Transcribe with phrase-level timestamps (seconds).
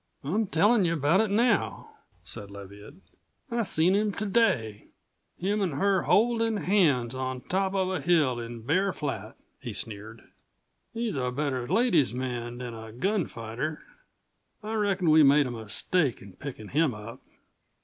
[0.23, 1.91] "I'm tellin' you about it now,"
[2.23, 2.95] said Leviatt.
[3.51, 4.87] "I seen him to day;
[5.37, 10.23] him an' her holdin' hands on top of a hill in Bear Flat." He sneered.
[10.91, 13.83] "He's a better ladies' man than a gunfighter.
[14.63, 17.21] I reckon we made a mistake in pickin' him up."